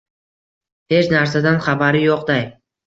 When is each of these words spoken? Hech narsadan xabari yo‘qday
Hech 0.95 1.11
narsadan 1.13 1.63
xabari 1.69 2.05
yo‘qday 2.09 2.45